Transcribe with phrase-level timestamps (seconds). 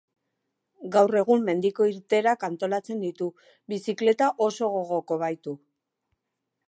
[0.95, 3.29] Gaur egun, mendiko irteerak antolatzen ditu,
[3.75, 5.55] bizikleta oso gogoko baitu.